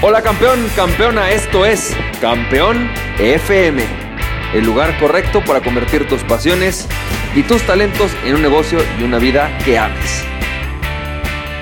[0.00, 3.82] Hola campeón, campeona, esto es Campeón FM,
[4.54, 6.86] el lugar correcto para convertir tus pasiones
[7.34, 10.22] y tus talentos en un negocio y una vida que ames.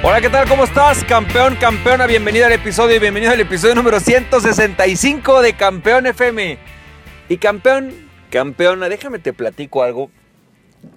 [0.02, 0.46] Hola, ¿qué tal?
[0.50, 1.02] ¿Cómo estás?
[1.04, 6.58] Campeón, campeona, bienvenido al episodio y bienvenido al episodio número 165 de Campeón FM.
[7.30, 7.94] Y campeón,
[8.28, 10.10] campeona, déjame te platico algo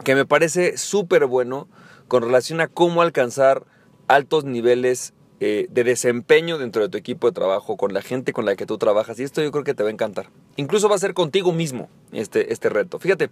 [0.04, 1.70] que me parece súper bueno
[2.10, 3.64] con relación a cómo alcanzar
[4.10, 8.46] altos niveles eh, de desempeño dentro de tu equipo de trabajo, con la gente con
[8.46, 9.20] la que tú trabajas.
[9.20, 10.30] Y esto yo creo que te va a encantar.
[10.58, 13.00] Incluso va a ser contigo mismo este, este reto.
[13.00, 13.30] Fíjate,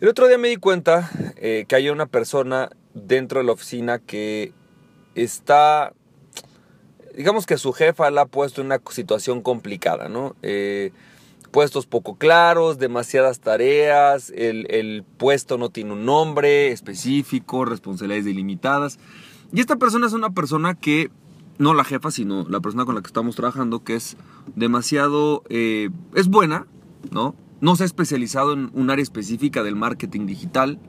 [0.00, 3.98] el otro día me di cuenta eh, que hay una persona dentro de la oficina
[3.98, 4.52] que
[5.14, 5.92] está,
[7.16, 10.36] digamos que su jefa la ha puesto en una situación complicada, ¿no?
[10.42, 10.92] Eh,
[11.50, 18.98] puestos poco claros, demasiadas tareas, el, el puesto no tiene un nombre específico, responsabilidades delimitadas.
[19.54, 21.12] Y esta persona es una persona que,
[21.58, 24.16] no la jefa, sino la persona con la que estamos trabajando, que es
[24.56, 26.66] demasiado, eh, es buena,
[27.12, 27.36] ¿no?
[27.60, 30.80] No se ha especializado en un área específica del marketing digital.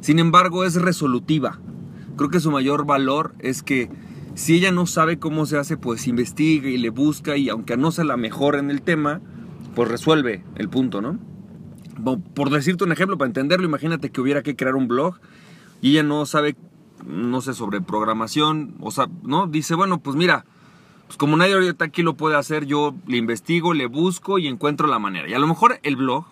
[0.00, 1.60] Sin embargo, es resolutiva.
[2.16, 3.88] Creo que su mayor valor es que
[4.34, 7.92] si ella no sabe cómo se hace, pues investiga y le busca y aunque no
[7.92, 9.20] sea la mejor en el tema,
[9.76, 11.20] pues resuelve el punto, ¿no?
[12.34, 15.20] Por decirte un ejemplo, para entenderlo, imagínate que hubiera que crear un blog
[15.80, 16.56] y ella no sabe
[17.06, 19.46] no sé, sobre programación, o sea, ¿no?
[19.46, 20.44] Dice, bueno, pues mira,
[21.06, 24.86] pues como nadie ahorita aquí lo puede hacer, yo le investigo, le busco y encuentro
[24.86, 25.28] la manera.
[25.28, 26.24] Y a lo mejor el blog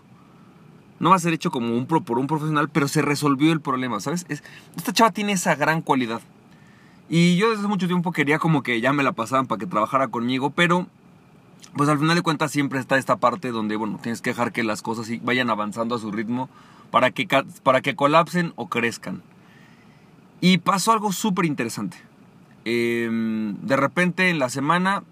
[1.01, 4.01] no va a ser hecho como un, por un profesional, pero se resolvió el problema,
[4.01, 4.27] ¿sabes?
[4.29, 6.21] esta chava tiene esa gran cualidad.
[7.09, 9.67] Y yo desde hace mucho tiempo quería como que ya me la pasaban para que
[9.67, 10.87] trabajara conmigo, pero
[11.77, 14.63] pues al final de cuentas siempre está esta parte donde, bueno, tienes que dejar que
[14.63, 16.48] las cosas vayan avanzando a su ritmo
[16.91, 17.27] para que,
[17.63, 19.23] para que colapsen o crezcan.
[20.41, 21.98] Y pasó algo súper interesante.
[22.64, 25.02] Em, de repente en la semana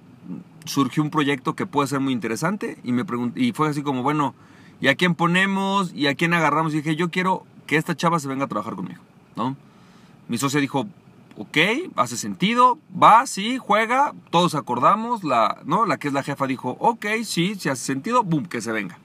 [0.64, 4.34] surgió un proyecto que puede ser muy interesante y, me y fue así como, bueno,
[4.80, 5.92] ¿y a quién ponemos?
[5.94, 6.74] ¿Y a quién agarramos?
[6.74, 9.00] Y dije, yo quiero que esta chava se venga a trabajar conmigo,
[9.36, 9.56] ¿no?
[10.28, 10.86] Mi socia dijo,
[11.36, 11.56] ok,
[11.96, 15.86] hace sentido, va, sí, juega, todos acordamos, la, ¿no?
[15.86, 18.98] La que es la jefa dijo, ok, sí, si hace sentido, boom, que se venga.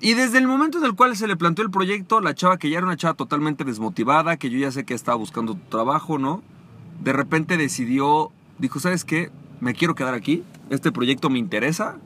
[0.00, 2.68] Y desde el momento en el cual se le planteó el proyecto, la chava que
[2.68, 6.42] ya era una chava totalmente desmotivada, que yo ya sé que estaba buscando trabajo, ¿no?
[7.02, 9.30] De repente decidió, dijo, ¿sabes qué?
[9.60, 11.96] Me quiero quedar aquí, este proyecto me interesa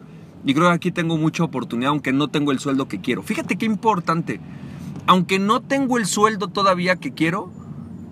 [0.44, 3.22] y creo que aquí tengo mucha oportunidad, aunque no tengo el sueldo que quiero.
[3.22, 4.40] Fíjate qué importante,
[5.06, 7.50] aunque no tengo el sueldo todavía que quiero,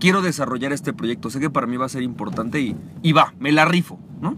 [0.00, 1.30] quiero desarrollar este proyecto.
[1.30, 4.36] Sé que para mí va a ser importante y, y va, me la rifo, ¿no?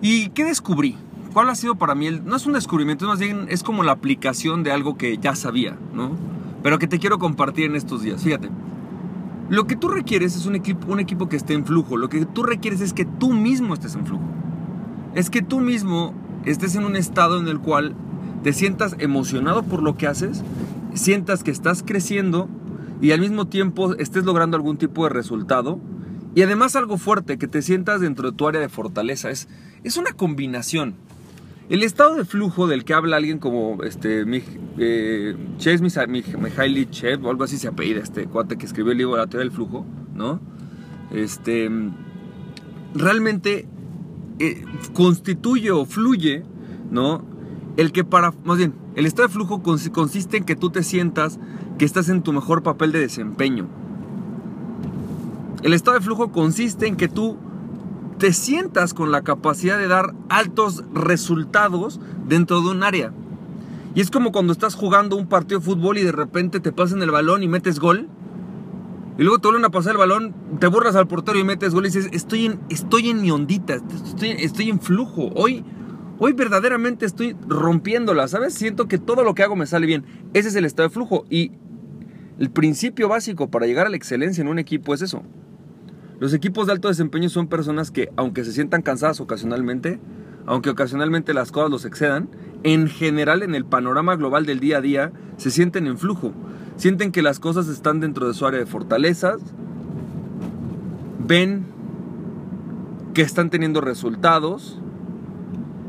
[0.00, 0.96] ¿Y qué descubrí?
[1.38, 2.10] ¿Cuál ha sido para mí?
[2.10, 5.78] No es un descubrimiento, más bien es como la aplicación de algo que ya sabía,
[5.94, 6.10] ¿no?
[6.64, 8.24] Pero que te quiero compartir en estos días.
[8.24, 8.50] Fíjate,
[9.48, 11.96] lo que tú requieres es un equipo, un equipo que esté en flujo.
[11.96, 14.24] Lo que tú requieres es que tú mismo estés en flujo.
[15.14, 16.12] Es que tú mismo
[16.44, 17.94] estés en un estado en el cual
[18.42, 20.42] te sientas emocionado por lo que haces,
[20.94, 22.48] sientas que estás creciendo
[23.00, 25.78] y al mismo tiempo estés logrando algún tipo de resultado.
[26.34, 29.30] Y además algo fuerte, que te sientas dentro de tu área de fortaleza.
[29.30, 29.46] Es,
[29.84, 30.96] es una combinación.
[31.68, 34.24] El estado de flujo del que habla alguien como este,
[34.78, 35.84] eh, Chase
[37.22, 39.84] o algo así se apellida, este cuate que escribió el libro La teoría del flujo,
[40.14, 40.40] ¿no?
[41.10, 41.70] Este,
[42.94, 43.68] realmente
[44.38, 44.64] eh,
[44.94, 46.42] constituye o fluye,
[46.90, 47.22] ¿no?
[47.76, 51.38] El que para, más bien, el estado de flujo consiste en que tú te sientas
[51.76, 53.68] que estás en tu mejor papel de desempeño.
[55.62, 57.36] El estado de flujo consiste en que tú
[58.18, 63.12] te sientas con la capacidad de dar altos resultados dentro de un área.
[63.94, 67.02] Y es como cuando estás jugando un partido de fútbol y de repente te pasan
[67.02, 68.08] el balón y metes gol.
[69.18, 71.86] Y luego te vuelven a pasar el balón, te burlas al portero y metes gol
[71.86, 75.30] y dices, estoy en, estoy en mi ondita, estoy, estoy en flujo.
[75.34, 75.64] Hoy,
[76.18, 78.54] hoy verdaderamente estoy rompiéndola, ¿sabes?
[78.54, 80.04] Siento que todo lo que hago me sale bien.
[80.34, 81.24] Ese es el estado de flujo.
[81.30, 81.52] Y
[82.38, 85.24] el principio básico para llegar a la excelencia en un equipo es eso.
[86.20, 90.00] Los equipos de alto desempeño son personas que, aunque se sientan cansadas ocasionalmente,
[90.46, 92.28] aunque ocasionalmente las cosas los excedan,
[92.64, 96.32] en general en el panorama global del día a día se sienten en flujo.
[96.76, 99.40] Sienten que las cosas están dentro de su área de fortalezas,
[101.24, 101.66] ven
[103.14, 104.80] que están teniendo resultados.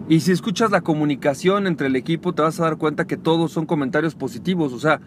[0.09, 3.51] Y si escuchas la comunicación entre el equipo, te vas a dar cuenta que todos
[3.51, 4.73] son comentarios positivos.
[4.73, 4.99] O sea,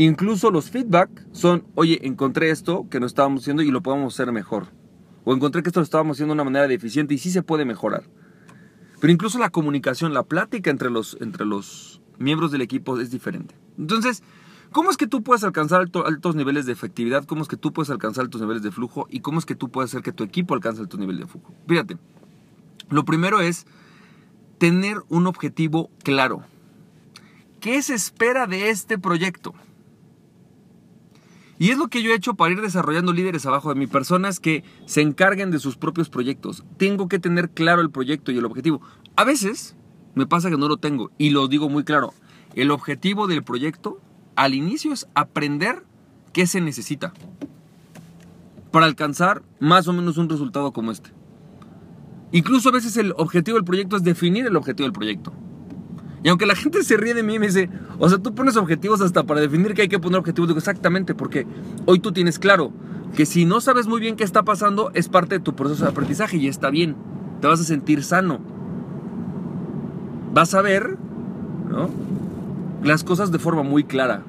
[0.00, 4.30] Incluso los feedback son, oye, encontré esto que no estábamos haciendo y lo podemos hacer
[4.30, 4.68] mejor.
[5.24, 7.64] O encontré que esto lo estábamos haciendo de una manera deficiente y sí se puede
[7.64, 8.04] mejorar.
[9.00, 13.56] Pero incluso la comunicación, la plática entre los, entre los miembros del equipo es diferente.
[13.76, 14.22] Entonces,
[14.70, 17.24] ¿Cómo es que tú puedes alcanzar altos niveles de efectividad?
[17.24, 19.06] ¿Cómo es que tú puedes alcanzar altos niveles de flujo?
[19.08, 21.54] ¿Y cómo es que tú puedes hacer que tu equipo alcance altos niveles de flujo?
[21.66, 21.96] Fíjate,
[22.90, 23.66] lo primero es
[24.58, 26.42] tener un objetivo claro.
[27.60, 29.54] ¿Qué se espera de este proyecto?
[31.58, 34.38] Y es lo que yo he hecho para ir desarrollando líderes abajo de mi, personas
[34.38, 36.64] que se encarguen de sus propios proyectos.
[36.76, 38.80] Tengo que tener claro el proyecto y el objetivo.
[39.16, 39.76] A veces
[40.14, 42.14] me pasa que no lo tengo y lo digo muy claro.
[42.54, 44.00] El objetivo del proyecto
[44.36, 45.84] al inicio es aprender
[46.32, 47.12] qué se necesita
[48.70, 51.10] para alcanzar más o menos un resultado como este.
[52.30, 55.32] Incluso a veces el objetivo del proyecto es definir el objetivo del proyecto.
[56.22, 59.00] Y aunque la gente se ríe de mí me dice, o sea, tú pones objetivos
[59.00, 61.46] hasta para definir que hay que poner objetivos, exactamente, porque
[61.86, 62.72] hoy tú tienes claro
[63.14, 65.90] que si no sabes muy bien qué está pasando, es parte de tu proceso de
[65.90, 66.96] aprendizaje y está bien,
[67.40, 68.40] te vas a sentir sano.
[70.34, 70.96] Vas a ver,
[71.70, 71.88] ¿no?
[72.82, 74.22] Las cosas de forma muy clara.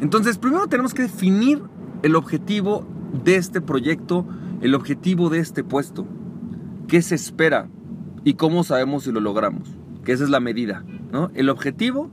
[0.00, 1.62] Entonces, primero tenemos que definir
[2.02, 2.84] el objetivo
[3.24, 4.26] de este proyecto,
[4.60, 6.06] el objetivo de este puesto.
[6.88, 7.68] ¿Qué se espera?
[8.24, 9.68] Y cómo sabemos si lo logramos,
[10.04, 11.30] que esa es la medida, ¿no?
[11.34, 12.10] El objetivo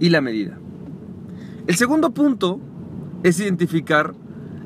[0.00, 0.58] y la medida.
[1.66, 2.60] El segundo punto
[3.22, 4.14] es identificar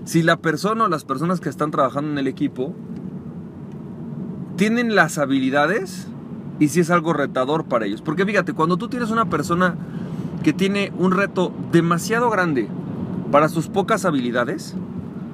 [0.04, 2.74] si la persona o las personas que están trabajando en el equipo
[4.56, 6.08] tienen las habilidades
[6.58, 8.02] y si es algo retador para ellos.
[8.02, 9.76] Porque fíjate, cuando tú tienes una persona
[10.42, 12.68] que tiene un reto demasiado grande
[13.30, 14.74] para sus pocas habilidades,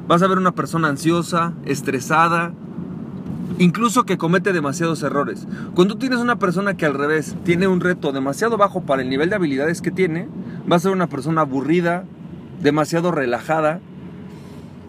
[0.06, 2.52] vas a ver una persona ansiosa, estresada,
[3.58, 5.46] incluso que comete demasiados errores.
[5.74, 9.30] Cuando tienes una persona que al revés tiene un reto demasiado bajo para el nivel
[9.30, 10.28] de habilidades que tiene,
[10.70, 12.04] va a ser una persona aburrida,
[12.60, 13.80] demasiado relajada,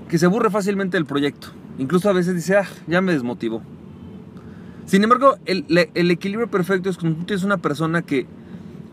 [0.09, 1.49] que se aburre fácilmente del proyecto.
[1.77, 3.61] Incluso a veces dice, ah, ya me desmotivó.
[4.85, 8.25] Sin embargo, el, el equilibrio perfecto es cuando tú tienes una persona que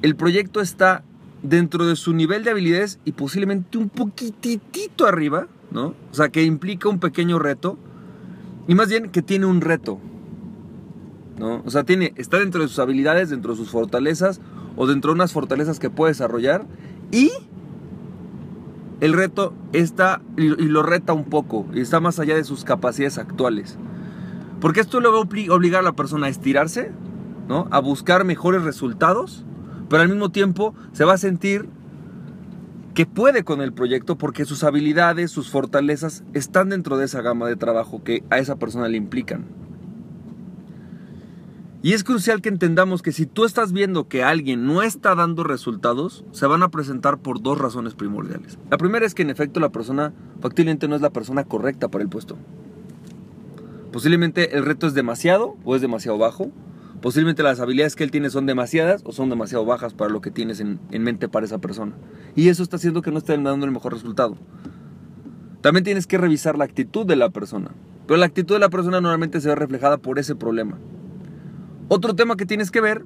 [0.02, 1.02] el proyecto está
[1.42, 5.94] dentro de su nivel de habilidades y posiblemente un poquitito arriba, ¿no?
[6.10, 7.78] O sea, que implica un pequeño reto,
[8.68, 9.98] y más bien que tiene un reto.
[11.38, 11.62] ¿no?
[11.64, 14.40] O sea, tiene, está dentro de sus habilidades, dentro de sus fortalezas
[14.76, 16.66] o dentro de unas fortalezas que puede desarrollar.
[17.10, 17.30] Y
[19.00, 23.18] el reto está y, lo reta un poco y está más allá de sus capacidades
[23.18, 23.78] actuales.
[24.60, 26.90] Porque esto le va a obligar a la persona a estirarse,
[27.48, 27.68] ¿no?
[27.70, 29.44] a buscar mejores resultados,
[29.90, 31.68] pero al mismo tiempo se va a sentir
[32.96, 37.46] que puede con el proyecto porque sus habilidades, sus fortalezas están dentro de esa gama
[37.46, 39.44] de trabajo que a esa persona le implican.
[41.82, 45.44] Y es crucial que entendamos que si tú estás viendo que alguien no está dando
[45.44, 48.58] resultados, se van a presentar por dos razones primordiales.
[48.70, 52.02] La primera es que en efecto la persona factiblemente no es la persona correcta para
[52.02, 52.38] el puesto.
[53.92, 56.50] Posiblemente el reto es demasiado o es demasiado bajo.
[57.00, 60.30] Posiblemente las habilidades que él tiene son demasiadas o son demasiado bajas para lo que
[60.30, 61.92] tienes en, mente para esa persona.
[62.34, 64.36] Y eso está haciendo que no esté dando el mejor resultado.
[65.60, 67.70] También tienes que revisar la actitud de la persona.
[68.06, 70.78] Pero la actitud de la persona normalmente se ve reflejada por ese problema.
[71.88, 73.04] Otro tema que tienes que ver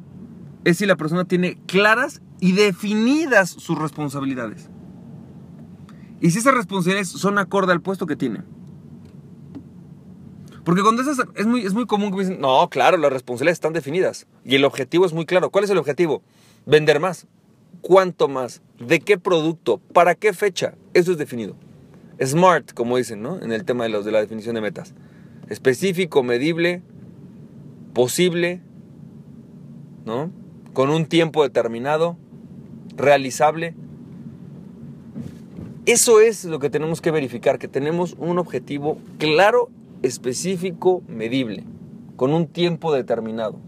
[0.64, 4.70] es si la persona tiene claras y definidas sus responsabilidades.
[6.20, 8.42] Y si esas responsabilidades son acorde al puesto que tiene.
[10.70, 13.56] Porque cuando esas, es muy, es muy común que me dicen, no, claro, las responsabilidades
[13.56, 14.28] están definidas.
[14.44, 15.50] Y el objetivo es muy claro.
[15.50, 16.22] ¿Cuál es el objetivo?
[16.64, 17.26] Vender más.
[17.80, 18.62] ¿Cuánto más?
[18.78, 19.78] ¿De qué producto?
[19.92, 20.74] ¿Para qué fecha?
[20.94, 21.56] Eso es definido.
[22.24, 23.42] Smart, como dicen, ¿no?
[23.42, 24.94] En el tema de, los, de la definición de metas.
[25.48, 26.82] Específico, medible,
[27.92, 28.60] posible,
[30.06, 30.30] ¿no?
[30.72, 32.16] Con un tiempo determinado,
[32.94, 33.74] realizable.
[35.84, 39.68] Eso es lo que tenemos que verificar, que tenemos un objetivo claro
[40.02, 41.64] específico, medible,
[42.16, 43.58] con un tiempo determinado.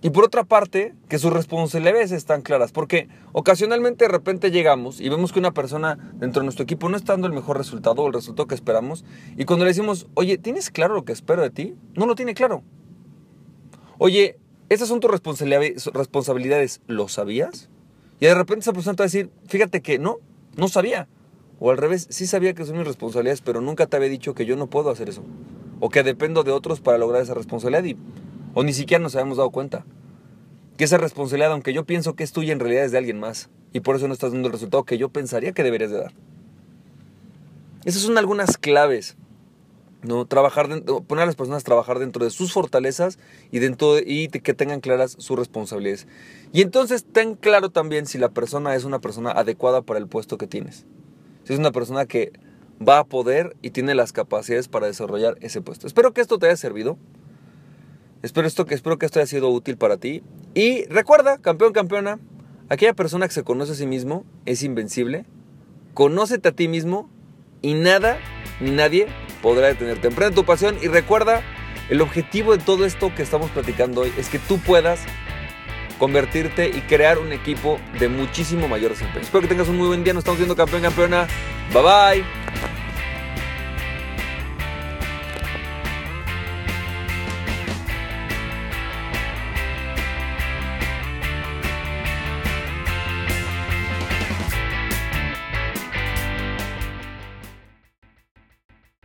[0.00, 5.08] Y por otra parte, que sus responsabilidades están claras, porque ocasionalmente de repente llegamos y
[5.08, 8.06] vemos que una persona dentro de nuestro equipo no está dando el mejor resultado o
[8.06, 9.04] el resultado que esperamos,
[9.36, 11.74] y cuando le decimos, oye, ¿tienes claro lo que espero de ti?
[11.94, 12.62] No lo tiene claro.
[13.98, 17.68] Oye, esas son tus responsabilidades, ¿lo sabías?
[18.20, 20.18] Y de repente esa persona te va a decir, fíjate que no,
[20.56, 21.08] no sabía.
[21.60, 24.46] O al revés, sí sabía que son mis responsabilidades, pero nunca te había dicho que
[24.46, 25.24] yo no puedo hacer eso.
[25.80, 27.84] O que dependo de otros para lograr esa responsabilidad.
[27.84, 27.96] Y,
[28.54, 29.84] o ni siquiera nos habíamos dado cuenta.
[30.76, 33.50] Que esa responsabilidad, aunque yo pienso que es tuya, en realidad es de alguien más.
[33.72, 36.12] Y por eso no estás dando el resultado que yo pensaría que deberías de dar.
[37.84, 39.16] Esas son algunas claves.
[40.02, 40.26] ¿no?
[40.26, 40.68] Trabajar
[41.08, 43.18] poner a las personas a trabajar dentro de sus fortalezas
[43.50, 46.06] y, dentro y que tengan claras sus responsabilidades.
[46.52, 50.38] Y entonces ten claro también si la persona es una persona adecuada para el puesto
[50.38, 50.86] que tienes
[51.52, 52.32] es una persona que
[52.86, 55.86] va a poder y tiene las capacidades para desarrollar ese puesto.
[55.86, 56.98] Espero que esto te haya servido.
[58.22, 60.22] Espero, esto, que, espero que esto haya sido útil para ti.
[60.54, 62.18] Y recuerda, campeón, campeona,
[62.68, 65.24] aquella persona que se conoce a sí mismo es invencible.
[65.94, 67.10] Conócete a ti mismo
[67.62, 68.18] y nada
[68.60, 69.06] ni nadie
[69.42, 70.08] podrá detenerte.
[70.08, 71.42] Emprende tu pasión y recuerda,
[71.90, 75.00] el objetivo de todo esto que estamos platicando hoy es que tú puedas
[75.98, 79.22] convertirte y crear un equipo de muchísimo mayor desempeño.
[79.22, 80.14] Espero que tengas un muy buen día.
[80.14, 81.26] Nos estamos viendo campeón, campeona.
[81.72, 82.47] Bye bye.